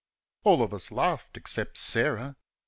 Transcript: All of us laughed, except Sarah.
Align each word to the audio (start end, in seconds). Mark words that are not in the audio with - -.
All 0.43 0.63
of 0.63 0.73
us 0.73 0.89
laughed, 0.91 1.37
except 1.37 1.77
Sarah. 1.77 2.35